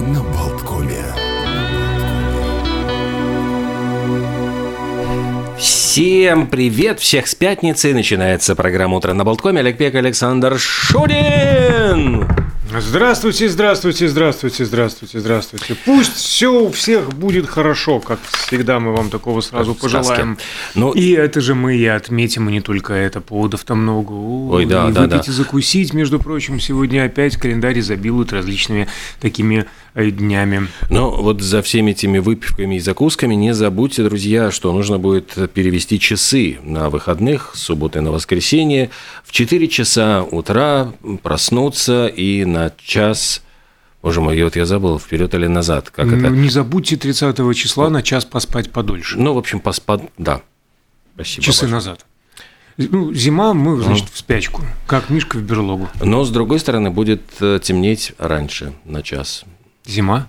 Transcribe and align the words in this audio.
на 0.00 0.22
Болткоме. 0.22 1.04
Всем 5.58 6.46
привет! 6.46 7.00
Всех 7.00 7.26
с 7.26 7.34
пятницы. 7.34 7.92
Начинается 7.92 8.54
программа 8.54 8.96
«Утро 8.96 9.12
на 9.12 9.24
Болткоме». 9.24 9.60
Олег 9.60 9.76
Пек, 9.76 9.94
Александр 9.94 10.58
Шурин. 10.58 12.47
Здравствуйте, 12.70 13.48
здравствуйте, 13.48 14.08
здравствуйте, 14.08 14.64
здравствуйте, 14.66 15.20
здравствуйте. 15.20 15.74
Пусть 15.86 16.14
все 16.16 16.52
у 16.52 16.70
всех 16.70 17.14
будет 17.14 17.48
хорошо, 17.48 17.98
как 17.98 18.18
всегда 18.46 18.78
мы 18.78 18.94
вам 18.94 19.08
такого 19.08 19.40
сразу 19.40 19.72
Как 19.72 19.82
пожелаем. 19.82 20.36
Ну, 20.74 20.92
И 20.92 21.12
это 21.12 21.40
же 21.40 21.54
мы 21.54 21.76
и 21.76 21.86
отметим, 21.86 22.48
и 22.50 22.52
не 22.52 22.60
только 22.60 22.92
это, 22.92 23.22
поводов 23.22 23.64
там 23.64 23.82
много. 23.82 24.12
Ой, 24.12 24.66
да, 24.66 24.90
и 24.90 24.92
да, 24.92 25.02
выпить 25.02 25.26
да. 25.26 25.32
и 25.32 25.34
закусить, 25.34 25.94
между 25.94 26.18
прочим, 26.18 26.60
сегодня 26.60 27.04
опять 27.04 27.38
календарь 27.38 27.78
изобилует 27.78 28.34
различными 28.34 28.86
такими 29.18 29.64
э, 29.94 30.10
днями. 30.10 30.68
Но 30.90 31.10
вот 31.10 31.40
за 31.40 31.62
всеми 31.62 31.92
этими 31.92 32.18
выпивками 32.18 32.74
и 32.76 32.80
закусками 32.80 33.34
не 33.34 33.54
забудьте, 33.54 34.02
друзья, 34.02 34.50
что 34.50 34.72
нужно 34.72 34.98
будет 34.98 35.34
перевести 35.54 35.98
часы 35.98 36.58
на 36.62 36.90
выходных, 36.90 37.52
с 37.54 37.62
субботы 37.62 38.02
на 38.02 38.12
воскресенье, 38.12 38.90
в 39.24 39.32
4 39.32 39.68
часа 39.68 40.22
утра 40.22 40.92
проснуться 41.22 42.08
и 42.08 42.44
на 42.44 42.57
час... 42.82 43.42
Боже 44.00 44.20
мой, 44.20 44.40
вот 44.42 44.54
я 44.54 44.64
забыл, 44.64 44.98
вперед 44.98 45.34
или 45.34 45.48
назад, 45.48 45.90
как 45.90 46.06
Ну, 46.06 46.16
это? 46.16 46.28
Не 46.28 46.48
забудьте 46.48 46.96
30 46.96 47.56
числа 47.56 47.90
на 47.90 48.02
час 48.02 48.24
поспать 48.24 48.70
подольше. 48.70 49.18
Ну, 49.18 49.34
в 49.34 49.38
общем, 49.38 49.58
поспад... 49.60 50.02
Да. 50.18 50.42
Спасибо. 51.14 51.42
Часы 51.42 51.62
большое. 51.62 51.72
назад. 51.72 52.06
Ну, 52.76 53.12
зима, 53.12 53.54
мы, 53.54 53.82
значит, 53.82 54.08
в 54.08 54.16
спячку, 54.16 54.62
как 54.86 55.10
Мишка 55.10 55.36
в 55.36 55.42
берлогу. 55.42 55.88
Но, 56.00 56.24
с 56.24 56.30
другой 56.30 56.60
стороны, 56.60 56.90
будет 56.90 57.22
э, 57.40 57.58
темнеть 57.60 58.12
раньше 58.18 58.72
на 58.84 59.02
час. 59.02 59.44
Зима. 59.84 60.28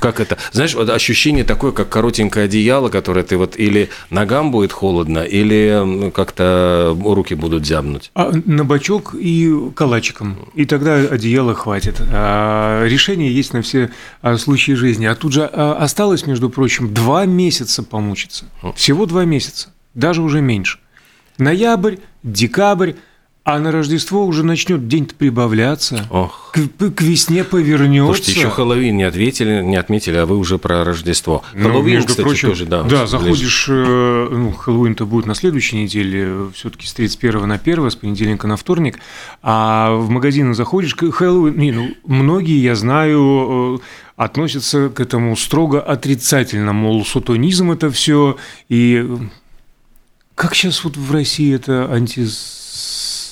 Как 0.00 0.20
это? 0.20 0.38
Знаешь, 0.52 0.74
вот 0.74 0.88
ощущение 0.90 1.44
такое, 1.44 1.72
как 1.72 1.88
коротенькое 1.88 2.46
одеяло, 2.46 2.88
которое 2.88 3.22
ты 3.22 3.36
вот 3.36 3.56
или 3.56 3.90
ногам 4.10 4.50
будет 4.50 4.72
холодно, 4.72 5.20
или 5.20 5.68
м, 5.68 6.10
как-то 6.10 6.96
руки 7.04 7.34
будут 7.34 7.66
зябнуть. 7.66 8.10
А 8.14 8.32
на 8.44 8.64
бачок 8.64 9.14
и 9.14 9.52
калачиком. 9.74 10.48
И 10.54 10.64
тогда 10.64 10.96
одеяла 10.96 11.54
хватит. 11.54 12.00
А 12.12 12.84
решение 12.86 13.34
есть 13.34 13.52
на 13.52 13.62
все 13.62 13.90
а, 14.22 14.36
случаи 14.36 14.72
жизни. 14.72 15.06
А 15.06 15.14
тут 15.14 15.32
же 15.32 15.48
а, 15.52 15.76
осталось, 15.78 16.26
между 16.26 16.50
прочим, 16.50 16.92
два 16.92 17.26
месяца 17.26 17.82
помучиться. 17.82 18.46
Всего 18.76 19.06
два 19.06 19.24
месяца. 19.24 19.68
Даже 19.94 20.22
уже 20.22 20.40
меньше. 20.40 20.78
Ноябрь, 21.38 21.96
декабрь, 22.22 22.92
а 23.44 23.58
на 23.58 23.70
Рождество 23.70 24.24
уже 24.24 24.42
начнет 24.42 24.88
день-то 24.88 25.14
прибавляться. 25.14 26.06
Ох. 26.10 26.50
К, 26.54 26.90
к 26.90 27.02
весне 27.02 27.44
повернется. 27.44 28.14
Слушайте, 28.14 28.40
еще 28.40 28.48
Хэллоуин 28.48 28.96
не 28.96 29.02
ответили, 29.02 29.62
не 29.62 29.76
отметили, 29.76 30.16
а 30.16 30.24
вы 30.24 30.38
уже 30.38 30.56
про 30.56 30.82
Рождество. 30.82 31.44
Ну, 31.52 31.68
Хэллоуин, 31.68 31.94
между 31.96 32.08
кстати, 32.08 32.24
прочим, 32.24 32.48
тоже, 32.48 32.64
да. 32.64 32.82
да, 32.84 33.06
заходишь, 33.06 33.66
э, 33.68 34.28
ну, 34.30 34.50
Хэллоуин-то 34.50 35.04
будет 35.04 35.26
на 35.26 35.34
следующей 35.34 35.76
неделе, 35.76 36.48
все-таки 36.54 36.86
с 36.86 36.94
31 36.94 37.46
на 37.46 37.56
1, 37.56 37.90
с 37.90 37.96
понедельника 37.96 38.46
на 38.46 38.56
вторник, 38.56 38.98
а 39.42 39.94
в 39.94 40.08
магазин 40.08 40.54
заходишь, 40.54 40.96
Хэллоуин, 40.96 41.58
не, 41.58 41.70
ну, 41.72 41.90
многие, 42.06 42.62
я 42.62 42.74
знаю, 42.74 43.82
э, 43.82 43.84
относятся 44.16 44.88
к 44.88 45.00
этому 45.00 45.36
строго 45.36 45.82
отрицательно, 45.82 46.72
мол, 46.72 47.04
сатанизм 47.04 47.72
это 47.72 47.90
все, 47.90 48.38
и 48.70 49.04
э, 49.06 49.18
как 50.34 50.54
сейчас 50.54 50.82
вот 50.82 50.96
в 50.96 51.12
России 51.12 51.54
это 51.54 51.92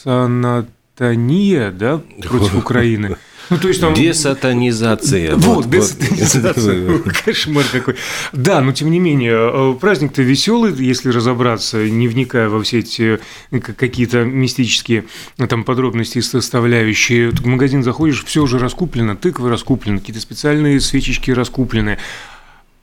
антисанатония, 0.05 1.71
да, 1.71 2.01
против 2.23 2.55
Украины? 2.59 3.17
Ну, 3.51 3.59
то 3.59 3.69
есть 3.69 3.81
там... 3.81 3.93
Десатанизация. 3.93 5.37
Вот, 5.37 5.69
десатанизация. 5.69 6.99
Кошмар 7.25 7.65
какой. 7.71 7.97
Да, 8.33 8.61
но 8.61 8.73
тем 8.73 8.91
не 8.91 8.99
менее, 8.99 9.35
э, 9.35 9.75
праздник-то 9.79 10.23
веселый, 10.23 10.73
если 10.73 11.11
разобраться, 11.11 11.87
не 11.89 12.09
вникая 12.09 12.49
во 12.49 12.63
все 12.63 12.79
эти 12.79 13.21
э, 13.51 13.61
какие-то 13.61 14.25
мистические 14.25 15.05
э, 15.39 15.47
там 15.47 15.65
подробности 15.65 16.19
и 16.19 16.23
составляющие. 16.23 17.31
В 17.31 17.45
магазин 17.45 17.83
заходишь, 17.83 18.25
все 18.25 18.43
уже 18.43 18.59
раскуплено, 18.59 19.17
тыквы 19.17 19.51
раскуплены, 19.51 19.99
какие-то 19.99 20.23
специальные 20.23 20.81
свечечки 20.81 21.31
раскуплены. 21.31 21.99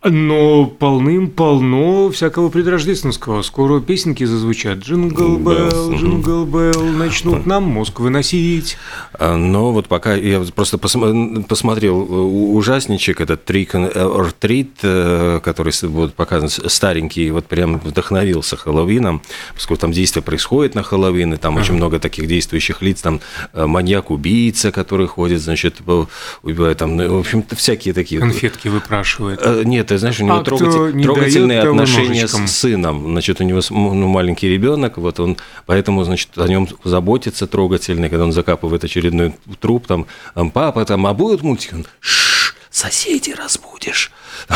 Но 0.02 0.66
полным-полно 0.66 2.10
всякого 2.10 2.48
предрождественского. 2.48 3.42
Скоро 3.42 3.82
песенки 3.82 4.24
зазвучат. 4.24 4.80
Jingle 4.80 5.36
bell, 5.36 5.94
jingle 5.94 6.46
bell, 6.46 6.84
начнут 6.86 7.46
нам 7.46 7.64
мозг 7.64 8.00
выносить. 8.00 8.78
А, 9.14 9.36
Но 9.36 9.74
вот 9.74 9.90
пока 9.90 10.16
я 10.16 10.40
просто 10.56 10.78
посм- 10.78 11.44
посмотрел 11.44 12.02
э, 12.02 12.06
ужасничек, 12.06 13.20
этот 13.20 13.50
Trick 13.50 13.72
or 13.94 14.34
Treat, 14.40 15.42
который 15.42 15.74
вот 15.90 16.14
показан, 16.14 16.48
старенький, 16.50 17.30
вот 17.32 17.48
прям 17.48 17.80
вдохновился 17.80 18.56
Хэллоуином, 18.56 19.22
поскольку 19.54 19.82
там 19.82 19.92
действие 19.92 20.24
происходит 20.24 20.76
на 20.76 20.84
Хэллоуин, 20.84 21.34
и 21.34 21.38
там 21.38 21.58
очень 21.58 21.74
много 21.74 22.00
таких 22.00 22.28
действующих 22.28 22.82
лиц, 22.82 23.02
там 23.02 23.20
э, 23.52 23.66
маньяк-убийца, 23.66 24.72
который 24.72 25.08
ходит, 25.08 25.42
значит, 25.42 25.82
э, 25.86 26.06
убивает 26.44 26.78
там, 26.78 26.96
ну, 26.96 27.18
в 27.18 27.20
общем-то, 27.20 27.58
всякие 27.58 27.94
такие. 27.94 28.22
Конфетки 28.22 28.70
выпрашивает. 28.70 29.66
Нет, 29.66 29.89
ты 29.90 29.98
знаешь, 29.98 30.20
у 30.20 30.24
него 30.24 30.38
А 30.38 30.44
трогатель- 30.44 31.04
трогательные 31.04 31.60
отношения 31.62 32.22
ножичком. 32.22 32.48
с 32.48 32.58
сыном. 32.58 33.04
Значит, 33.12 33.42
у 33.42 33.44
него 33.44 33.60
ну, 33.70 34.08
маленький 34.08 34.48
ребенок, 34.48 34.98
вот 34.98 35.20
он, 35.20 35.38
поэтому, 35.66 36.04
значит, 36.04 36.38
о 36.38 36.48
нем 36.48 36.68
заботится 36.84 37.48
трогательный, 37.48 38.10
когда 38.10 38.24
он 38.24 38.32
закапывает 38.32 38.84
очередной 38.84 39.34
труп, 39.60 39.88
там, 39.88 40.06
там, 40.36 40.52
папа, 40.52 40.86
там, 40.86 41.06
а 41.08 41.14
будет 41.14 41.42
мультик? 41.42 41.74
Он, 41.74 41.86
«Шш, 42.00 42.56
соседей 42.70 43.34
разбудишь. 43.34 44.12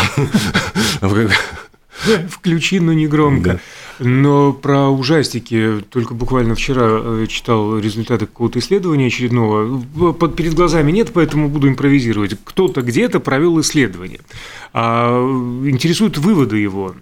Включи, 2.29 2.79
но 2.79 2.93
не 2.93 3.07
громко. 3.07 3.59
Но 3.99 4.53
про 4.53 4.89
ужастики 4.89 5.83
только 5.89 6.13
буквально 6.13 6.55
вчера 6.55 6.83
э, 6.87 7.25
читал 7.27 7.77
результаты 7.77 8.25
какого-то 8.25 8.59
исследования 8.59 9.07
очередного. 9.07 9.81
Под, 10.13 10.35
перед 10.35 10.53
глазами 10.53 10.91
нет, 10.91 11.11
поэтому 11.13 11.49
буду 11.49 11.67
импровизировать. 11.67 12.37
Кто-то 12.43 12.81
где-то 12.81 13.19
провел 13.19 13.59
исследование. 13.61 14.21
А, 14.73 15.19
интересуют 15.65 16.17
выводы 16.17 16.57
его 16.57 16.95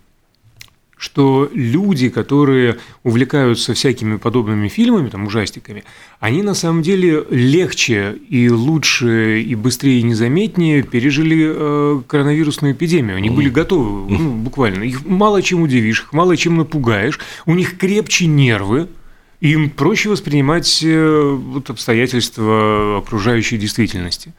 что 1.01 1.50
люди, 1.51 2.09
которые 2.09 2.78
увлекаются 3.03 3.73
всякими 3.73 4.17
подобными 4.17 4.67
фильмами, 4.67 5.09
там, 5.09 5.25
ужастиками, 5.25 5.84
они 6.19 6.44
на 6.44 6.53
самом 6.53 6.84
деле 6.84 7.25
легче 7.31 8.17
и 8.29 8.50
лучше 8.51 9.41
и 9.41 9.56
быстрее 9.56 10.00
и 10.00 10.03
незаметнее 10.03 10.84
пережили 10.84 11.51
э, 11.56 12.01
коронавирусную 12.06 12.75
эпидемию. 12.75 13.17
Они 13.17 13.31
были 13.31 13.50
готовы, 13.50 14.12
ну, 14.16 14.31
буквально. 14.35 14.84
Их 14.84 15.03
мало 15.03 15.41
чем 15.41 15.63
удивишь, 15.63 16.01
их 16.01 16.13
мало 16.13 16.38
чем 16.38 16.57
напугаешь, 16.57 17.19
у 17.47 17.56
них 17.56 17.79
крепче 17.79 18.28
нервы, 18.28 18.88
им 19.41 19.72
проще 19.72 20.09
воспринимать 20.09 20.81
э, 20.84 21.29
вот, 21.31 21.69
обстоятельства 21.69 23.00
окружающей 23.00 23.57
действительности. 23.57 24.34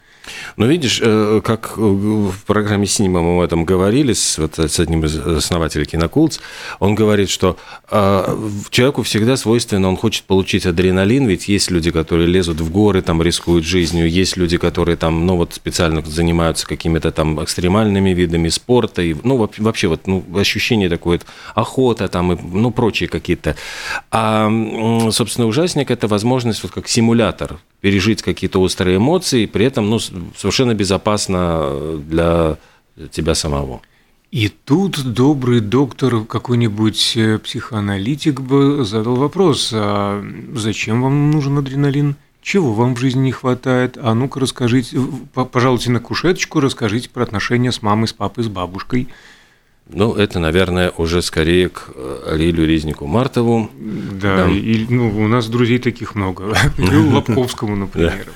Ну, 0.56 0.66
видишь, 0.66 1.00
э, 1.02 1.40
как 1.44 1.76
в 1.76 2.34
программе 2.46 2.86
«Синема» 2.86 3.22
мы 3.22 3.38
об 3.38 3.44
этом 3.44 3.64
говорили 3.64 4.12
с, 4.12 4.38
вот, 4.38 4.58
с 4.58 4.78
одним 4.78 5.04
из 5.04 5.16
основателей 5.16 5.84
кинокултс, 5.84 6.40
он 6.78 6.94
говорит, 6.94 7.28
что 7.30 7.56
э, 7.90 8.50
человеку 8.70 9.02
всегда 9.02 9.36
свойственно, 9.36 9.88
он 9.88 9.96
хочет 9.96 10.24
получить 10.24 10.66
адреналин, 10.66 11.26
ведь 11.26 11.48
есть 11.48 11.70
люди, 11.70 11.90
которые 11.90 12.28
лезут 12.28 12.60
в 12.60 12.70
горы, 12.70 13.02
там, 13.02 13.22
рискуют 13.22 13.64
жизнью, 13.64 14.08
есть 14.08 14.36
люди, 14.36 14.58
которые 14.58 14.96
там, 14.96 15.26
ну, 15.26 15.36
вот 15.36 15.54
специально 15.54 16.02
занимаются 16.02 16.66
какими-то 16.66 17.10
там 17.10 17.42
экстремальными 17.42 18.10
видами 18.10 18.48
спорта, 18.48 19.02
и, 19.02 19.16
ну, 19.24 19.48
вообще, 19.58 19.88
вот, 19.88 20.06
ну, 20.06 20.24
ощущение 20.36 20.88
такое, 20.88 21.20
охота 21.54 22.08
там, 22.08 22.32
и, 22.32 22.38
ну, 22.40 22.70
прочие 22.70 23.08
какие-то. 23.08 23.56
А, 24.10 24.48
собственно, 25.10 25.46
ужасник– 25.46 25.90
это 25.92 26.08
возможность, 26.08 26.62
вот 26.62 26.72
как 26.72 26.88
симулятор, 26.88 27.58
пережить 27.80 28.22
какие-то 28.22 28.60
острые 28.60 28.96
эмоции, 28.96 29.46
при 29.46 29.66
этом, 29.66 29.88
ну, 29.90 29.98
совершенно 29.98 30.74
безопасно 30.74 31.98
для 31.98 32.56
тебя 33.10 33.34
самого. 33.34 33.80
И 34.32 34.48
тут 34.48 35.12
добрый 35.12 35.60
доктор, 35.60 36.24
какой-нибудь 36.24 37.12
э, 37.16 37.38
психоаналитик 37.38 38.40
бы 38.40 38.82
задал 38.82 39.16
вопрос, 39.16 39.70
а 39.74 40.24
зачем 40.54 41.02
вам 41.02 41.30
нужен 41.30 41.58
адреналин? 41.58 42.16
Чего 42.40 42.72
вам 42.72 42.96
в 42.96 42.98
жизни 42.98 43.20
не 43.20 43.32
хватает? 43.32 43.98
А 44.00 44.14
ну-ка 44.14 44.40
расскажите, 44.40 44.98
пожалуйте 45.34 45.90
на 45.90 46.00
кушеточку, 46.00 46.60
расскажите 46.60 47.10
про 47.10 47.24
отношения 47.24 47.72
с 47.72 47.82
мамой, 47.82 48.08
с 48.08 48.14
папой, 48.14 48.44
с 48.44 48.48
бабушкой. 48.48 49.08
Ну, 49.88 50.14
это, 50.14 50.38
наверное, 50.38 50.90
уже 50.96 51.22
скорее 51.22 51.68
к 51.68 51.90
э, 51.94 52.34
Лилю 52.36 52.66
Резнику 52.66 53.06
Мартову. 53.06 53.70
Да, 53.74 54.46
Да. 54.46 54.50
И, 54.50 54.86
ну, 54.88 55.08
у 55.08 55.28
нас 55.28 55.48
друзей 55.48 55.78
таких 55.78 56.14
много. 56.14 56.54
К 56.76 56.92
Лобковскому, 56.92 57.76
например. 57.76 58.26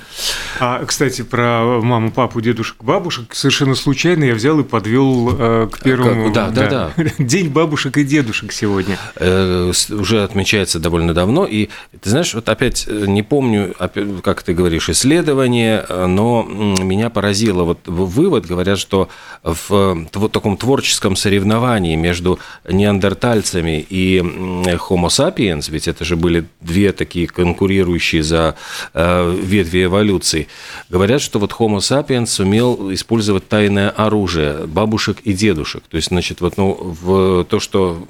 А, 0.58 0.84
кстати, 0.84 1.22
про 1.22 1.81
маму, 1.82 2.10
папу, 2.10 2.40
дедушек, 2.40 2.76
бабушек 2.82 3.34
совершенно 3.34 3.75
случайно 3.75 4.25
я 4.25 4.34
взял 4.34 4.58
и 4.60 4.64
подвел 4.64 5.37
э, 5.38 5.69
к 5.70 5.82
первому. 5.82 6.32
Как? 6.32 6.52
Да, 6.52 6.69
да, 6.69 6.93
да. 6.96 7.04
День 7.19 7.48
бабушек 7.50 7.96
и 7.98 8.04
дедушек 8.04 8.52
сегодня. 8.52 8.98
Э, 9.16 9.72
уже 9.90 10.25
отмечается 10.25 10.78
довольно 10.78 11.14
давно. 11.14 11.46
И 11.46 11.69
ты 12.00 12.10
знаешь, 12.10 12.34
вот 12.34 12.48
опять 12.48 12.87
э, 12.88 13.04
не 13.06 13.22
помню, 13.22 13.75
как 14.22 14.43
ты 14.43 14.52
говоришь, 14.54 14.88
исследование, 14.88 15.84
но 15.88 16.43
меня 16.43 17.10
поразило 17.10 17.64
вот 17.64 17.87
вывод, 17.87 18.46
говорят, 18.46 18.78
что 18.78 19.08
в 19.43 20.06
вот 20.12 20.32
таком 20.32 20.56
творческом 20.56 21.16
соревновании 21.37 21.97
между 21.97 22.38
неандертальцами 22.69 23.87
и 23.91 24.19
Homo 24.21 25.09
sapiens, 25.09 25.71
ведь 25.71 25.88
это 25.88 26.05
же 26.05 26.17
были 26.17 26.47
две 26.61 26.93
такие 26.93 27.27
конкурирующие 27.27 28.23
за 28.23 28.55
э, 28.94 29.37
ветви 29.43 29.85
эволюции, 29.85 30.49
говорят, 30.88 31.21
что 31.21 31.38
вот 31.38 31.53
Homo 31.53 31.79
sapiens 31.79 32.27
сумел 32.27 32.93
использовать 32.93 33.49
тайное 33.49 33.91
оружие 33.91 34.67
бабушек 34.67 35.19
и 35.25 35.33
дедушек. 35.33 35.83
То 35.91 35.97
есть, 35.97 36.09
значит, 36.09 36.41
вот 36.41 36.56
ну, 36.56 36.73
в 37.03 37.44
то, 37.44 37.61
что 37.61 38.06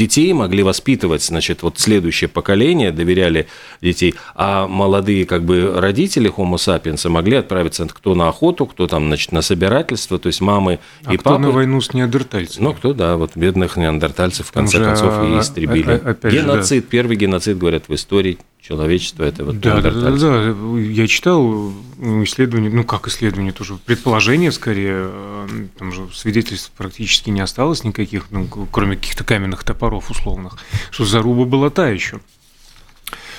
детей 0.00 0.32
могли 0.32 0.62
воспитывать, 0.62 1.22
значит, 1.22 1.62
вот 1.62 1.78
следующее 1.78 2.28
поколение, 2.28 2.90
доверяли 2.90 3.48
детей, 3.82 4.14
а 4.34 4.66
молодые 4.66 5.26
как 5.26 5.44
бы 5.44 5.74
родители 5.76 6.32
Homo 6.34 6.54
sapiens 6.54 7.06
могли 7.10 7.36
отправиться 7.36 7.86
кто 7.86 8.14
на 8.14 8.28
охоту, 8.28 8.64
кто 8.64 8.86
там, 8.86 9.08
значит, 9.08 9.32
на 9.32 9.42
собирательство, 9.42 10.18
то 10.18 10.28
есть 10.28 10.40
мамы 10.40 10.78
а 11.04 11.12
и 11.12 11.18
кто 11.18 11.30
папы. 11.30 11.42
на 11.42 11.50
войну 11.50 11.82
с 11.82 11.92
неандертальцами? 11.92 12.64
Ну, 12.64 12.72
кто, 12.72 12.94
да, 12.94 13.16
вот 13.18 13.32
бедных 13.34 13.76
неандертальцев 13.76 14.46
в 14.46 14.52
конце 14.52 14.82
концов 14.82 15.22
и 15.22 15.38
истребили. 15.38 16.00
А, 16.02 16.10
опять 16.12 16.32
геноцид, 16.32 16.76
же, 16.76 16.82
да. 16.82 16.88
первый 16.90 17.16
геноцид, 17.16 17.58
говорят, 17.58 17.88
в 17.88 17.94
истории 17.94 18.38
человечества, 18.70 19.24
это 19.24 19.44
вот 19.44 19.58
Да, 19.58 19.80
да, 19.80 19.90
да, 19.90 20.10
да. 20.12 20.54
Я 20.78 21.08
читал 21.08 21.72
исследование, 21.98 22.70
ну 22.70 22.84
как 22.84 23.08
исследование 23.08 23.52
тоже, 23.52 23.76
предположение 23.84 24.52
скорее, 24.52 25.10
э, 25.10 25.66
там 25.76 25.92
же 25.92 26.08
свидетельств 26.14 26.70
практически 26.76 27.30
не 27.30 27.40
осталось 27.40 27.82
никаких, 27.82 28.26
ну, 28.30 28.46
кроме 28.70 28.94
каких-то 28.94 29.24
каменных 29.24 29.64
топоров 29.64 30.10
условных, 30.10 30.56
что 30.92 31.04
заруба 31.04 31.46
была 31.46 31.70
та 31.70 31.88
еще. 31.88 32.20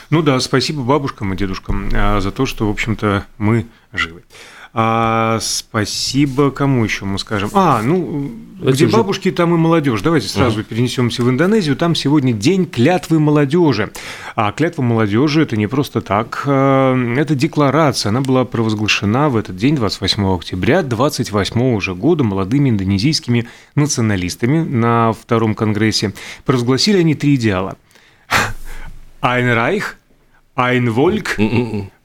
Ну 0.10 0.22
да, 0.22 0.38
спасибо 0.42 0.84
бабушкам 0.84 1.34
и 1.34 1.38
дедушкам 1.38 1.90
а, 1.94 2.20
за 2.20 2.32
то, 2.32 2.46
что, 2.46 2.68
в 2.68 2.70
общем-то, 2.70 3.26
мы 3.38 3.68
живы. 3.94 4.24
А, 4.74 5.40
спасибо 5.42 6.50
кому 6.50 6.86
еще 6.86 7.04
мы 7.04 7.20
скажем? 7.20 7.50
А, 7.54 7.82
ну, 7.82 8.32
Это 8.62 8.72
где 8.72 8.86
уже- 8.86 8.96
бабушки, 8.96 9.30
там 9.30 9.54
и 9.54 9.58
молодежь. 9.58 10.02
Давайте 10.02 10.30
сразу 10.30 10.64
перенесемся 10.64 11.24
в 11.24 11.30
Индонезию. 11.30 11.76
Там 11.76 11.94
сегодня 11.94 12.32
день 12.32 12.66
клятвы 12.66 13.20
молодежи. 13.20 13.92
А 14.36 14.54
клятва 14.54 14.82
молодежи 14.82 15.42
это 15.42 15.58
не 15.58 15.68
просто 15.68 16.00
так. 16.00 16.44
а, 16.46 16.96
Это 17.18 17.36
декларация. 17.36 18.12
Она 18.12 18.22
была 18.22 18.46
провозглашена 18.46 19.28
в 19.28 19.36
этот 19.36 19.58
день, 19.58 19.76
28 19.76 20.36
октября 20.36 20.84
28 20.84 21.76
уже 21.76 21.94
года, 21.94 22.24
молодыми 22.24 22.70
индонезийскими 22.70 23.50
националистами 23.76 24.64
на 24.64 25.12
втором 25.12 25.54
конгрессе. 25.54 26.14
Провозгласили 26.46 27.00
они 27.00 27.14
три 27.16 27.36
идеала. 27.36 27.76
Ein 29.22 29.54
Reich, 29.54 29.84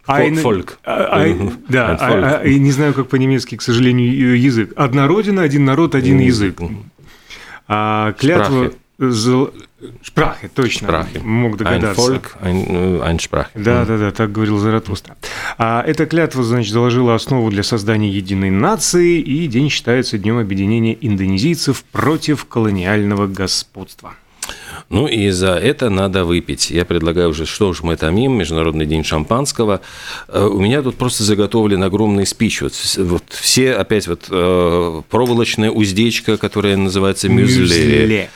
ein. 0.07 0.35
Ein- 0.35 0.43
Фольк. 0.43 0.79
а- 0.85 1.27
да, 1.69 1.97
Ein 2.01 2.25
а- 2.25 2.39
а- 2.41 2.45
и 2.45 2.59
не 2.59 2.73
знаю, 2.73 2.95
как 2.95 3.09
по-немецки, 3.09 3.57
к 3.57 3.63
сожалению, 3.63 4.39
язык. 4.41 4.73
Одна 4.77 5.07
родина, 5.07 5.43
один 5.43 5.65
народ, 5.65 5.95
один 5.95 6.19
язык. 6.19 6.61
А 7.69 8.13
клятва... 8.13 8.73
Шпрахе, 10.03 10.49
точно. 10.49 10.87
Sprache. 10.87 11.23
Мог 11.23 11.55
Ein 11.55 11.57
догадаться. 11.59 12.01
Volk, 12.01 12.23
ein, 12.41 13.03
ein 13.03 13.19
Sprache. 13.19 13.51
Да, 13.55 13.85
да, 13.85 13.99
да, 13.99 14.11
так 14.11 14.33
говорил 14.33 14.59
Заратустра. 14.59 15.17
А 15.59 15.83
эта 15.87 16.07
клятва, 16.07 16.43
значит, 16.43 16.73
заложила 16.73 17.15
основу 17.15 17.51
для 17.51 17.63
создания 17.63 18.09
единой 18.09 18.51
нации, 18.51 19.21
и 19.21 19.47
день 19.49 19.69
считается 19.69 20.17
днем 20.17 20.39
объединения 20.39 20.97
индонезийцев 20.99 21.85
против 21.93 22.47
колониального 22.47 23.27
господства. 23.27 24.15
Ну 24.89 25.07
и 25.07 25.31
за 25.31 25.55
это 25.55 25.91
надо 25.91 26.25
выпить. 26.25 26.71
Я 26.71 26.85
предлагаю 26.85 27.31
уже, 27.31 27.47
что 27.47 27.73
ж 27.73 27.83
мы 27.83 27.97
томим, 27.97 28.33
Международный 28.39 28.87
день 28.87 29.05
шампанского. 29.05 29.81
Э, 30.29 30.47
У 30.47 30.61
меня 30.61 30.83
тут 30.83 30.97
просто 30.97 31.23
заготовлен 31.25 31.83
огромный 31.83 32.27
спич. 32.27 32.63
Вот, 32.63 32.73
вот 32.99 33.23
все 33.29 33.73
опять 33.73 34.07
вот 34.09 34.27
э, 34.31 35.03
проволочная 35.11 35.71
уздечка, 35.71 36.37
которая 36.37 36.77
называется 36.77 37.29
мюзле. 37.29 37.63
Мюзле. 38.01 38.31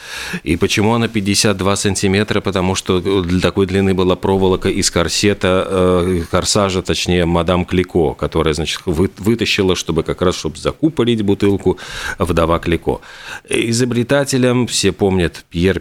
И 0.44 0.56
почему 0.56 0.94
она 0.94 1.08
52 1.08 1.76
сантиметра? 1.76 2.40
Потому 2.40 2.75
что 2.75 3.00
для 3.22 3.40
такой 3.40 3.66
длины 3.66 3.94
была 3.94 4.16
проволока 4.16 4.69
из 4.69 4.90
корсета, 4.90 5.66
э, 5.69 6.22
корсажа, 6.31 6.82
точнее, 6.82 7.25
мадам 7.26 7.64
Клико, 7.64 8.14
которая, 8.14 8.54
значит, 8.54 8.81
вы- 8.87 9.10
вытащила, 9.19 9.76
чтобы 9.76 10.02
как 10.02 10.22
раз, 10.22 10.37
чтобы 10.37 10.56
закупорить 10.56 11.22
бутылку, 11.22 11.78
вдова 12.19 12.58
Клико. 12.58 13.00
Изобретателем, 13.48 14.66
все 14.66 14.92
помнят, 14.92 15.44
Пьер 15.50 15.81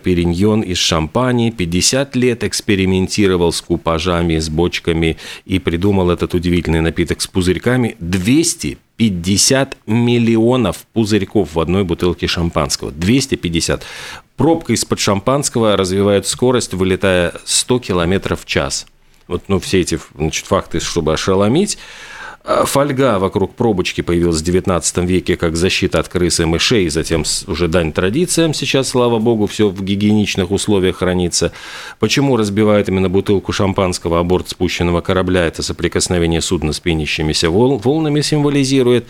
Периньон 0.49 0.61
из 0.61 0.77
Шампани, 0.79 1.51
50 1.51 2.15
лет 2.15 2.43
экспериментировал 2.43 3.51
с 3.51 3.61
купажами, 3.61 4.39
с 4.39 4.49
бочками 4.49 5.17
и 5.45 5.59
придумал 5.59 6.09
этот 6.09 6.33
удивительный 6.33 6.81
напиток 6.81 7.21
с 7.21 7.27
пузырьками. 7.27 7.95
250 7.99 9.77
миллионов 9.85 10.87
пузырьков 10.93 11.53
в 11.53 11.59
одной 11.59 11.83
бутылке 11.83 12.25
шампанского. 12.25 12.91
250. 12.91 13.83
Пробка 14.37 14.73
из-под 14.73 14.99
шампанского 14.99 15.77
развивает 15.77 16.25
скорость, 16.25 16.73
вылетая 16.73 17.33
100 17.45 17.79
километров 17.79 18.41
в 18.41 18.45
час. 18.47 18.87
Вот 19.27 19.43
ну, 19.49 19.59
все 19.59 19.81
эти 19.81 19.99
значит, 20.15 20.47
факты, 20.47 20.79
чтобы 20.79 21.13
ошеломить. 21.13 21.77
А 22.45 22.63
Фольга 22.65 23.19
вокруг 23.19 23.53
пробочки 23.53 23.99
появилась 24.01 24.39
в 24.39 24.43
19 24.43 24.97
веке 24.99 25.35
как 25.35 25.57
защита 25.57 25.99
от 25.99 26.07
крыс 26.07 26.39
и 26.39 26.45
мышей, 26.45 26.87
затем 26.89 27.23
уже 27.47 27.67
дань 27.67 27.91
традициям. 27.91 28.53
Сейчас, 28.53 28.87
слава 28.87 29.19
богу, 29.19 29.45
все 29.45 29.67
в 29.67 29.83
гигиеничных 29.83 30.49
условиях 30.49 30.97
хранится. 30.97 31.51
Почему 31.99 32.37
разбивают 32.37 32.87
именно 32.87 33.09
бутылку 33.09 33.51
шампанского 33.51 34.19
о 34.19 34.23
борт 34.23 34.49
спущенного 34.49 35.01
корабля? 35.01 35.45
Это 35.45 35.61
соприкосновение 35.61 36.39
судна 36.41 36.71
с 36.71 36.79
пенящимися 36.79 37.49
вол- 37.49 37.77
волнами 37.77 38.21
символизирует. 38.21 39.05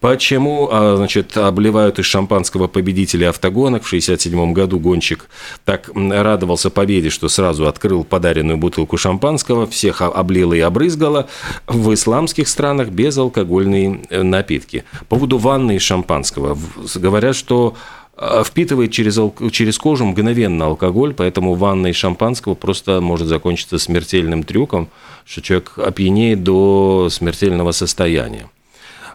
Почему, 0.00 0.68
а, 0.70 0.96
значит, 0.96 1.36
обливают 1.36 2.00
из 2.00 2.04
шампанского 2.06 2.66
победителя 2.66 3.28
автогонок? 3.30 3.84
В 3.84 3.88
67 3.88 4.52
году 4.52 4.80
гонщик 4.80 5.26
так 5.64 5.88
радовался 5.94 6.68
победе, 6.68 7.10
что 7.10 7.28
сразу 7.28 7.68
открыл 7.68 8.02
подаренную 8.04 8.58
бутылку 8.58 8.96
шампанского, 8.98 9.68
всех 9.68 10.02
о- 10.02 10.08
облило 10.08 10.52
и 10.52 10.60
обрызгало. 10.60 11.28
В 11.68 11.94
исламских 11.94 12.48
странах 12.48 12.71
безалкогольные 12.80 14.00
э, 14.10 14.22
напитки. 14.22 14.84
По 15.08 15.16
поводу 15.16 15.38
ванны 15.38 15.76
из 15.76 15.82
шампанского. 15.82 16.58
Говорят, 16.94 17.36
что 17.36 17.74
э, 18.16 18.42
впитывает 18.44 18.90
через, 18.92 19.18
через 19.52 19.78
кожу 19.78 20.04
мгновенно 20.04 20.66
алкоголь, 20.66 21.14
поэтому 21.14 21.54
ванна 21.54 21.88
из 21.88 21.96
шампанского 21.96 22.54
просто 22.54 23.00
может 23.00 23.28
закончиться 23.28 23.78
смертельным 23.78 24.42
трюком, 24.42 24.88
что 25.24 25.42
человек 25.42 25.72
опьянеет 25.78 26.42
до 26.42 27.08
смертельного 27.10 27.72
состояния. 27.72 28.48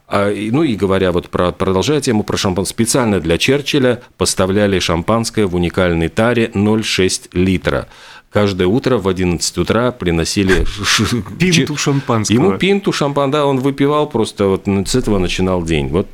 А, 0.10 0.32
и- 0.32 0.52
ну 0.52 0.64
и 0.64 0.76
говоря 0.76 1.12
вот 1.12 1.30
про, 1.30 1.52
продолжая 1.52 2.00
тему 2.00 2.24
про 2.24 2.38
шампанское, 2.38 2.74
специально 2.74 3.20
для 3.20 3.38
Черчилля 3.38 4.02
поставляли 4.18 4.80
шампанское 4.80 5.46
в 5.46 5.56
уникальной 5.56 6.08
таре 6.08 6.50
0,6 6.54 7.30
литра. 7.34 7.90
Каждое 8.32 8.68
утро 8.68 8.98
в 8.98 9.08
11 9.08 9.58
утра 9.58 9.92
приносили 9.92 10.66
Пинту 11.40 11.78
шампанского. 11.78 12.36
Ему 12.36 12.58
пинту 12.58 12.92
шампан, 12.92 13.32
да, 13.32 13.46
он 13.46 13.60
выпивал, 13.60 14.08
просто 14.08 14.48
вот 14.48 14.66
с 14.66 14.96
этого 14.96 15.18
начинал 15.18 15.64
день. 15.64 15.88
Вот 15.88 16.08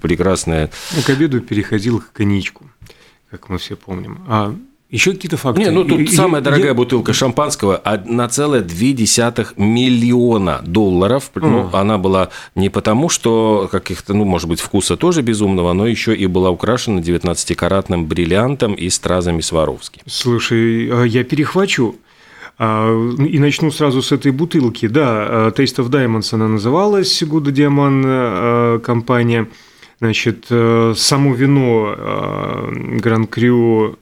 прекрасная. 0.00 0.70
Ну, 0.94 1.02
к 1.02 1.10
обеду 1.10 1.40
переходил 1.40 2.00
к 2.00 2.12
коньячку, 2.12 2.66
как 3.30 3.48
мы 3.48 3.58
все 3.58 3.76
помним. 3.76 4.24
А 4.26 4.54
еще 4.92 5.12
какие-то 5.12 5.36
факты? 5.36 5.60
Не, 5.62 5.70
ну 5.70 5.84
тут 5.84 6.00
И- 6.00 6.04
и- 6.04 6.06
самая 6.08 6.40
я- 6.40 6.44
дорогая 6.44 6.74
бутылка 6.74 7.12
шампанского 7.12 7.76
1,2 7.82 9.54
миллиона 9.56 10.60
долларов. 10.64 11.30
Ну, 11.34 11.70
она 11.72 11.98
была 11.98 12.28
не 12.54 12.68
потому, 12.68 13.08
что 13.08 13.68
каких-то, 13.72 14.14
ну, 14.14 14.24
может 14.24 14.48
быть, 14.48 14.60
вкуса 14.60 14.96
тоже 14.96 15.22
безумного, 15.22 15.72
но 15.72 15.86
еще 15.86 16.14
и 16.14 16.26
была 16.26 16.50
украшена 16.50 17.00
19-каратным 17.00 18.06
бриллиантом 18.06 18.74
и 18.74 18.88
стразами 18.90 19.40
Сваровски. 19.40 20.00
Слушай, 20.06 20.90
а 20.92 21.04
я 21.04 21.24
перехвачу. 21.24 21.96
А, 22.58 22.92
И 23.18 23.38
начну 23.38 23.70
сразу 23.70 24.02
с 24.02 24.12
этой 24.12 24.30
бутылки. 24.30 24.86
Да, 24.86 25.26
а, 25.26 25.50
Taste 25.50 25.76
of 25.78 25.88
Diamonds 25.88 26.34
она 26.34 26.48
называлась, 26.48 27.22
Диаман 27.22 28.02
а, 28.06 28.78
компания. 28.80 29.48
Значит, 30.00 30.46
э, 30.50 30.94
само 30.96 31.32
вино 31.32 31.94
Гран 33.00 33.26
Крю, 33.28 33.96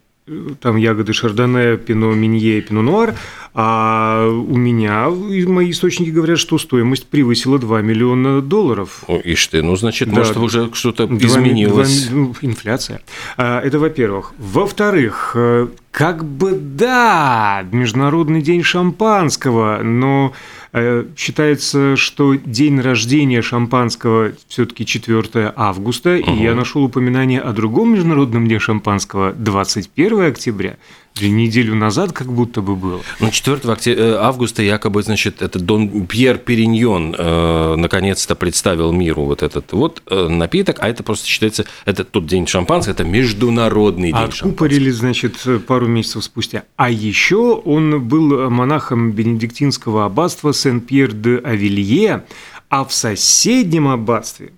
там 0.61 0.77
ягоды 0.77 1.13
Шардоне, 1.13 1.77
Пино 1.77 2.13
Минье 2.15 2.61
Пино 2.61 2.83
Нуар. 2.83 3.15
А 3.53 4.29
у 4.29 4.57
меня 4.57 5.09
мои 5.11 5.71
источники 5.71 6.11
говорят, 6.11 6.39
что 6.39 6.59
стоимость 6.59 7.09
превысила 7.09 7.59
2 7.59 7.83
миллиона 7.83 8.41
долларов. 8.41 9.03
О, 9.09 9.21
ишь 9.25 9.47
ты, 9.49 9.63
ну, 9.63 9.77
значит, 9.77 10.09
да, 10.11 10.17
может, 10.17 10.37
уже 10.37 10.71
что-то 10.73 11.05
изменилось. 11.05 12.07
2, 12.07 12.11
2, 12.11 12.19
ну, 12.19 12.35
инфляция. 12.43 13.01
А, 13.37 13.61
это 13.61 13.79
во-первых. 13.79 14.33
Во-вторых, 14.39 15.33
э, 15.35 15.69
как 15.91 16.25
бы 16.25 16.53
да, 16.53 17.67
Международный 17.73 18.43
день 18.43 18.63
шампанского, 18.63 19.83
но 19.83 20.33
Э, 20.73 21.05
считается, 21.17 21.97
что 21.97 22.35
день 22.35 22.81
рождения 22.81 23.43
шампанского 23.43 24.33
все-таки 24.47 24.87
4 24.87 25.53
августа, 25.57 26.17
угу. 26.17 26.31
и 26.31 26.43
я 26.43 26.55
нашел 26.55 26.85
упоминание 26.85 27.41
о 27.41 27.53
другом 27.53 27.95
международном 27.95 28.47
дне 28.47 28.61
шампанского 28.61 29.33
21 29.33 30.21
октября 30.27 30.77
неделю 31.19 31.75
назад 31.75 32.13
как 32.13 32.33
будто 32.33 32.63
бы 32.63 32.77
было. 32.77 33.01
Ну, 33.19 33.31
4 33.31 33.61
э, 33.87 34.17
августа 34.19 34.63
якобы, 34.63 35.03
значит, 35.03 35.43
это 35.43 35.59
Дон 35.59 36.07
Пьер 36.07 36.39
Периньон 36.39 37.15
э, 37.17 37.75
наконец-то 37.77 38.35
представил 38.35 38.93
миру 38.93 39.25
вот 39.25 39.43
этот 39.43 39.73
вот 39.73 40.03
э, 40.09 40.29
напиток, 40.29 40.79
а 40.81 40.89
это 40.89 41.03
просто 41.03 41.27
считается, 41.27 41.67
это 41.85 42.05
тот 42.05 42.27
день 42.27 42.47
шампанского, 42.47 42.95
это 42.95 43.05
международный 43.05 44.13
день 44.13 44.21
Откупорили, 44.21 44.91
значит, 44.91 45.37
пару 45.67 45.87
месяцев 45.87 46.25
спустя. 46.25 46.65
А 46.77 46.91
еще 46.91 47.61
он 47.65 48.03
был 48.03 48.51
монахом 48.51 49.13
бенедиктинского 49.13 50.07
аббатства 50.07 50.53
Сен-Пьер-де-Авилье, 50.53 52.25
а 52.69 52.85
в 52.85 52.93
соседнем 52.93 53.89
аббатстве 53.89 54.53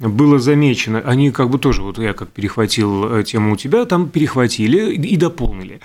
было 0.00 0.38
замечено, 0.38 1.00
они 1.00 1.30
как 1.30 1.50
бы 1.50 1.58
тоже, 1.58 1.82
вот 1.82 1.98
я 1.98 2.14
как 2.14 2.30
перехватил 2.30 3.16
э, 3.16 3.24
тему 3.24 3.52
у 3.52 3.56
тебя, 3.56 3.84
там 3.84 4.08
перехватили 4.08 4.94
и 4.94 5.16
дополнили. 5.16 5.80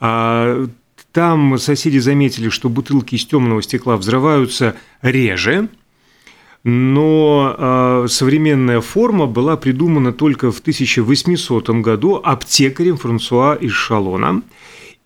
А, 0.00 0.66
там 1.12 1.58
соседи 1.58 1.98
заметили, 1.98 2.48
что 2.48 2.68
бутылки 2.68 3.14
из 3.14 3.26
темного 3.26 3.62
стекла 3.62 3.96
взрываются 3.96 4.76
реже, 5.02 5.68
но 6.62 7.54
э, 7.56 8.06
современная 8.08 8.80
форма 8.80 9.26
была 9.26 9.56
придумана 9.56 10.12
только 10.12 10.52
в 10.52 10.60
1800 10.60 11.70
году 11.80 12.20
аптекарем 12.22 12.96
Франсуа 12.96 13.54
из 13.54 13.72
Шалона. 13.72 14.42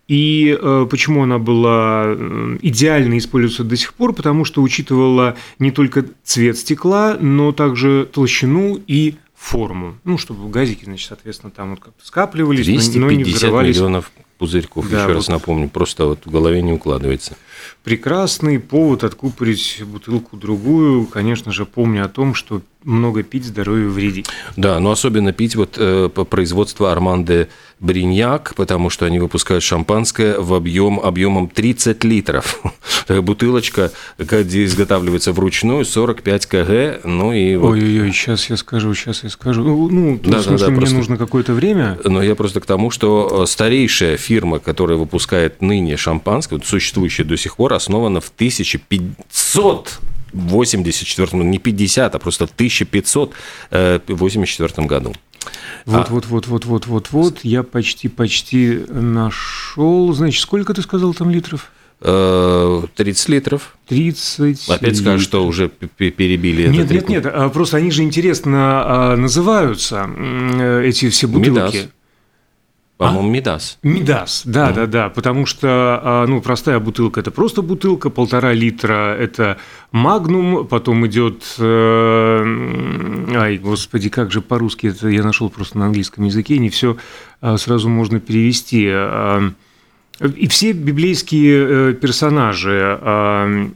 И 0.06 0.56
э, 0.60 0.86
почему 0.90 1.22
она 1.22 1.38
была 1.38 2.14
идеально 2.60 3.16
используется 3.18 3.64
до 3.64 3.76
сих 3.76 3.94
пор? 3.94 4.12
Потому 4.12 4.44
что 4.44 4.62
учитывала 4.62 5.36
не 5.58 5.70
только 5.70 6.04
цвет 6.22 6.58
стекла, 6.58 7.16
но 7.18 7.52
также 7.52 8.08
толщину 8.12 8.78
и 8.86 9.14
форму. 9.34 9.98
Ну, 10.04 10.18
чтобы 10.18 10.48
газики, 10.48 10.84
значит, 10.84 11.08
соответственно, 11.08 11.50
там 11.50 11.70
вот 11.70 11.80
как-то 11.80 12.04
скапливались, 12.04 12.64
250 12.64 13.00
но 13.00 13.10
не 13.10 13.24
взрывались. 13.24 13.76
миллионов 13.76 14.10
пузырьков, 14.38 14.90
да, 14.90 14.98
еще 14.98 15.06
вот. 15.08 15.14
раз 15.14 15.28
напомню, 15.28 15.68
просто 15.68 16.06
вот 16.06 16.20
в 16.24 16.30
голове 16.30 16.60
не 16.62 16.72
укладывается. 16.72 17.36
Прекрасный 17.82 18.58
повод 18.58 19.04
откупорить 19.04 19.82
бутылку 19.86 20.36
другую, 20.36 21.06
конечно 21.06 21.52
же, 21.52 21.66
помня 21.66 22.04
о 22.04 22.08
том, 22.08 22.34
что 22.34 22.62
много 22.84 23.22
пить 23.22 23.44
здоровью 23.44 23.90
вредит. 23.90 24.28
Да, 24.56 24.78
но 24.78 24.90
особенно 24.90 25.32
пить 25.32 25.56
вот 25.56 25.76
э, 25.78 26.08
по 26.14 26.24
производству 26.24 26.86
Арманде 26.86 27.48
Бриньяк, 27.80 28.54
потому 28.56 28.90
что 28.90 29.06
они 29.06 29.18
выпускают 29.18 29.64
шампанское 29.64 30.38
в 30.38 30.54
объем, 30.54 31.00
объемом 31.00 31.48
30 31.48 32.04
литров. 32.04 32.62
Бутылочка, 33.08 33.90
где 34.18 34.64
изготавливается 34.64 35.32
вручную, 35.32 35.84
45 35.84 36.46
кг, 36.46 37.00
ну 37.04 37.32
и 37.32 37.56
вот... 37.56 37.72
Ой-ой-ой, 37.72 38.12
сейчас 38.12 38.48
я 38.50 38.56
скажу, 38.56 38.94
сейчас 38.94 39.24
я 39.24 39.30
скажу. 39.30 39.62
Ну, 39.62 39.88
ну 39.90 40.20
да, 40.22 40.38
в 40.38 40.42
смысле, 40.42 40.58
да, 40.58 40.64
да, 40.66 40.70
мне 40.70 40.80
просто... 40.80 40.96
нужно 40.96 41.16
какое-то 41.16 41.52
время. 41.52 41.98
Но 42.04 42.22
я 42.22 42.34
просто 42.34 42.60
к 42.60 42.66
тому, 42.66 42.90
что 42.90 43.42
э, 43.42 43.46
старейшая 43.46 44.16
фирма, 44.16 44.58
которая 44.58 44.98
выпускает 44.98 45.62
ныне 45.62 45.96
шампанское, 45.96 46.60
существующая 46.64 47.24
до 47.24 47.36
сих 47.36 47.56
пор, 47.56 47.72
основана 47.72 48.20
в 48.20 48.28
1500 48.28 50.00
84 50.34 51.44
не 51.44 51.58
50, 51.58 52.14
а 52.14 52.18
просто 52.18 52.46
в 52.46 52.50
1584 52.50 54.72
э, 54.76 54.86
году. 54.86 55.14
Вот, 55.86 56.08
а... 56.08 56.12
вот, 56.12 56.26
вот, 56.26 56.46
вот, 56.46 56.66
вот, 56.66 56.86
вот, 56.86 57.10
вот, 57.10 57.40
я 57.42 57.62
почти, 57.62 58.08
почти 58.08 58.84
нашел. 58.88 60.12
Значит, 60.12 60.42
сколько 60.42 60.74
ты 60.74 60.82
сказал 60.82 61.14
там 61.14 61.30
литров? 61.30 61.70
30 62.00 62.08
э, 62.08 63.32
литров. 63.32 63.76
30 63.88 64.68
Опять 64.68 64.98
скажешь, 64.98 65.24
что 65.24 65.46
уже 65.46 65.68
перебили 65.68 66.68
Нет, 66.68 66.90
нет, 66.90 67.08
нет, 67.08 67.26
а 67.26 67.48
просто 67.48 67.78
они 67.78 67.90
же 67.90 68.02
интересно 68.02 68.82
а, 68.84 69.16
называются, 69.16 70.06
э, 70.06 70.82
эти 70.84 71.08
все 71.08 71.28
бутылки. 71.28 71.76
Медас. 71.76 71.88
По-моему, 72.96 73.28
а? 73.28 73.32
Мидас. 73.32 73.78
Мидас, 73.82 74.42
да, 74.44 74.70
mm. 74.70 74.74
да, 74.74 74.86
да, 74.86 75.08
потому 75.08 75.46
что, 75.46 75.68
а, 75.68 76.26
ну, 76.28 76.40
простая 76.40 76.78
бутылка– 76.78 77.18
это 77.22 77.32
просто 77.32 77.60
бутылка, 77.60 78.08
полтора 78.08 78.52
литра– 78.52 79.16
это 79.18 79.58
магнум, 79.90 80.64
потом 80.68 81.04
идет, 81.08 81.42
э, 81.58 83.34
ай, 83.34 83.58
господи, 83.58 84.10
как 84.10 84.30
же 84.30 84.42
по-русски 84.42 84.86
это 84.86 85.08
я 85.08 85.24
нашел 85.24 85.50
просто 85.50 85.76
на 85.78 85.86
английском 85.86 86.24
языке, 86.24 86.58
не 86.58 86.70
все 86.70 86.96
а, 87.40 87.58
сразу 87.58 87.88
можно 87.88 88.20
перевести. 88.20 88.84
И 90.36 90.46
все 90.46 90.70
библейские 90.70 91.90
э, 91.90 91.94
персонажи 91.94 93.72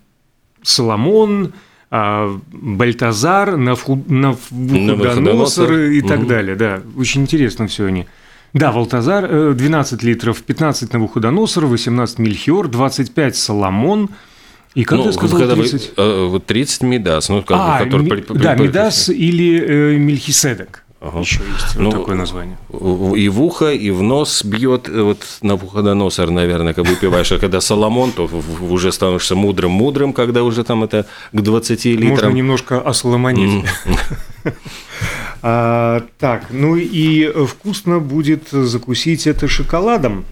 Соломон, 0.62 1.54
Бальтазар, 1.90 3.56
Навуходоносор 3.56 5.72
и 5.72 6.02
так 6.02 6.20
угу. 6.20 6.28
далее, 6.28 6.54
да, 6.54 6.82
очень 6.96 7.22
интересно 7.22 7.66
все 7.66 7.86
они. 7.86 8.06
Да, 8.54 8.72
Валтазар, 8.72 9.54
12 9.54 10.02
э, 10.02 10.06
литров, 10.06 10.42
15 10.42 10.92
Навуходоносор, 10.92 11.66
18 11.66 12.18
Мельхиор, 12.18 12.68
25 12.68 13.36
Соломон, 13.36 14.10
и 14.74 14.84
как 14.84 14.98
ну, 14.98 15.04
ты 15.04 15.12
сказал, 15.12 15.38
когда 15.40 15.54
30? 15.54 15.92
Вы, 15.96 16.36
э, 16.36 16.40
30 16.46 16.82
Мидас. 16.82 17.28
Ну, 17.28 17.42
как, 17.42 17.56
а, 17.58 17.84
который, 17.84 18.02
ми, 18.02 18.10
при, 18.10 18.20
да, 18.38 18.54
при, 18.54 18.62
Мидас 18.62 19.08
или 19.08 19.60
э, 19.60 19.96
Мельхиседек. 19.96 20.84
Ага. 21.00 21.20
Еще 21.20 21.40
есть 21.54 21.76
ну, 21.76 21.90
вот 21.90 22.00
такое 22.00 22.16
название. 22.16 22.58
И 23.16 23.28
в 23.28 23.40
ухо, 23.42 23.72
и 23.72 23.90
в 23.90 24.02
нос 24.02 24.44
бьет 24.44 24.88
э, 24.88 25.02
вот 25.02 25.24
на 25.42 25.50
Навуходоносор, 25.50 26.30
наверное, 26.30 26.74
как 26.74 26.86
выпиваешь. 26.86 27.30
А 27.32 27.38
когда 27.38 27.60
Соломон, 27.60 28.12
то 28.12 28.28
уже 28.68 28.90
становишься 28.90 29.36
мудрым-мудрым, 29.36 30.12
когда 30.12 30.42
уже 30.42 30.64
там 30.64 30.82
это 30.82 31.06
к 31.32 31.40
20 31.40 31.84
литрам. 31.84 32.08
Можно 32.08 32.28
немножко 32.28 32.80
осоломонить. 32.80 33.64
А, 35.42 36.04
так, 36.18 36.46
ну 36.50 36.76
и 36.76 37.30
вкусно 37.46 37.98
будет 38.00 38.48
закусить 38.50 39.26
это 39.26 39.48
шоколадом. 39.48 40.24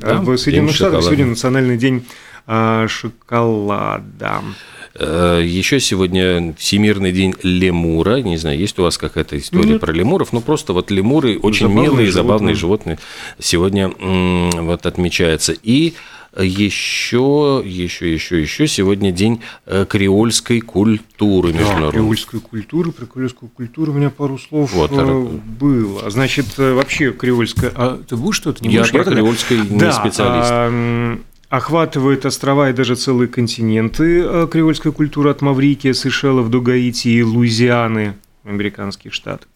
Да, 0.00 0.20
в 0.20 0.36
Соединенных 0.36 0.74
Штатах 0.74 1.02
сегодня 1.04 1.26
национальный 1.26 1.76
день 1.76 2.04
а, 2.46 2.88
шоколада. 2.88 4.42
Э, 4.94 5.40
Еще 5.44 5.78
сегодня 5.78 6.54
Всемирный 6.58 7.12
день 7.12 7.34
лемура. 7.42 8.16
Не 8.16 8.36
знаю, 8.36 8.58
есть 8.58 8.78
у 8.78 8.82
вас 8.82 8.98
какая-то 8.98 9.38
история 9.38 9.72
Нет. 9.72 9.80
про 9.80 9.92
лемуров? 9.92 10.32
Ну, 10.32 10.40
просто 10.40 10.72
вот 10.72 10.90
лемуры 10.90 11.38
очень 11.38 11.68
забавные 11.68 11.82
милые, 11.82 12.06
животные. 12.10 12.12
забавные 12.12 12.54
животные 12.54 12.98
сегодня 13.38 13.88
вот 14.62 14.86
отмечается. 14.86 15.54
И 15.62 15.94
еще, 16.38 17.62
еще, 17.64 18.12
еще, 18.12 18.40
еще 18.40 18.66
сегодня 18.68 19.10
день 19.10 19.42
э, 19.66 19.84
креольской 19.88 20.60
культуры 20.60 21.52
международной. 21.52 21.86
Да, 21.86 21.90
креольской 21.90 22.40
культуры, 22.40 22.92
про 22.92 23.06
креольскую 23.06 23.48
культуру 23.50 23.92
у 23.92 23.94
меня 23.96 24.10
пару 24.10 24.38
слов 24.38 24.72
вот, 24.72 24.92
э, 24.92 25.38
было. 25.58 26.08
Значит, 26.10 26.46
э, 26.58 26.74
вообще 26.74 27.12
креольская... 27.12 27.72
А 27.74 27.98
ты 27.98 28.16
будешь 28.16 28.36
что-то? 28.36 28.64
Не 28.64 28.74
Я 28.74 28.84
про 28.84 29.04
креольской 29.04 29.58
не 29.58 29.78
да, 29.78 29.92
специалист. 29.92 30.50
А, 30.50 31.18
охватывает 31.48 32.24
острова 32.24 32.70
и 32.70 32.72
даже 32.72 32.94
целые 32.94 33.26
континенты 33.26 34.46
креольской 34.46 34.92
культуры 34.92 35.30
от 35.30 35.42
Маврикия, 35.42 35.94
Сейшелов 35.94 36.48
до 36.48 36.60
Гаити 36.60 37.08
и 37.08 37.22
Луизианы, 37.24 38.14
американских 38.44 39.12
штатов. 39.12 39.48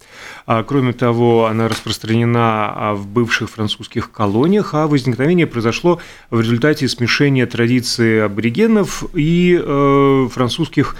А, 0.46 0.62
кроме 0.62 0.92
того, 0.92 1.46
она 1.46 1.68
распространена 1.68 2.72
а, 2.74 2.94
в 2.94 3.06
бывших 3.06 3.50
французских 3.50 4.10
колониях, 4.10 4.74
а 4.74 4.86
возникновение 4.86 5.46
произошло 5.46 6.00
в 6.30 6.40
результате 6.40 6.88
смешения 6.88 7.46
традиции 7.46 8.20
аборигенов 8.20 9.04
и 9.14 9.58
э, 9.60 10.28
французских 10.30 10.96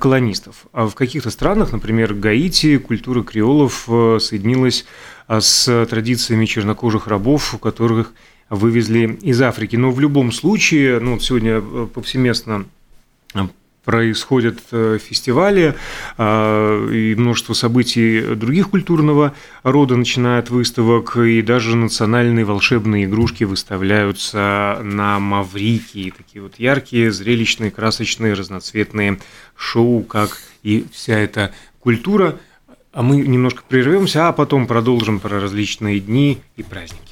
колонистов. 0.00 0.66
А 0.72 0.86
в 0.86 0.94
каких-то 0.94 1.30
странах, 1.30 1.72
например, 1.72 2.14
Гаити, 2.14 2.78
культура 2.78 3.22
креолов 3.22 3.84
э, 3.88 4.18
соединилась 4.20 4.86
с 5.28 5.86
традициями 5.86 6.46
чернокожих 6.46 7.06
рабов, 7.06 7.56
которых 7.60 8.12
вывезли 8.50 9.18
из 9.22 9.40
Африки. 9.40 9.76
Но 9.76 9.90
в 9.90 10.00
любом 10.00 10.32
случае, 10.32 10.98
ну, 11.00 11.18
сегодня 11.20 11.62
э, 11.62 11.86
повсеместно 11.92 12.66
происходят 13.90 14.60
э, 14.70 14.98
фестивали 15.02 15.74
а, 16.16 16.88
и 16.92 17.16
множество 17.16 17.54
событий 17.54 18.36
других 18.36 18.70
культурного 18.70 19.34
рода, 19.64 19.96
начиная 19.96 20.38
от 20.38 20.48
выставок, 20.48 21.16
и 21.16 21.42
даже 21.42 21.74
национальные 21.74 22.44
волшебные 22.44 23.06
игрушки 23.06 23.42
выставляются 23.42 24.78
на 24.84 25.18
Маврикии. 25.18 26.14
Такие 26.16 26.40
вот 26.40 26.54
яркие, 26.58 27.10
зрелищные, 27.10 27.72
красочные, 27.72 28.34
разноцветные 28.34 29.18
шоу, 29.56 30.04
как 30.04 30.38
и 30.62 30.86
вся 30.92 31.18
эта 31.18 31.52
культура. 31.80 32.38
А 32.92 33.02
мы 33.02 33.16
немножко 33.16 33.64
прервемся, 33.68 34.28
а 34.28 34.32
потом 34.32 34.68
продолжим 34.68 35.18
про 35.18 35.40
различные 35.40 35.98
дни 35.98 36.38
и 36.56 36.62
праздники. 36.62 37.09